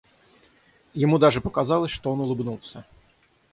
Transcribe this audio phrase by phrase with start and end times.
[0.95, 2.87] Ему даже показалось, что он улыбнулся.